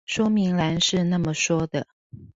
[0.07, 1.85] 說明欄是那麼說的